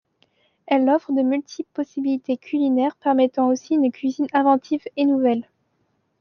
Elle 0.65 0.89
offre 0.89 1.11
de 1.13 1.21
multiples 1.21 1.69
possibilités 1.73 2.35
culinaires, 2.35 2.95
permettant 2.95 3.49
aussi 3.49 3.75
une 3.75 3.91
cuisine 3.91 4.25
inventive 4.33 4.81
et 4.97 5.05
nouvelle. 5.05 5.47